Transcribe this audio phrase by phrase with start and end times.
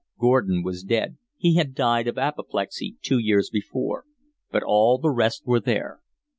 [0.17, 4.05] Gordon was dead, he had died of apoplexy two years before,
[4.49, 5.99] but all the rest were there.